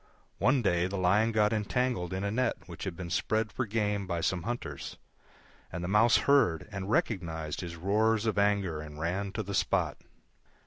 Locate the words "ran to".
8.99-9.43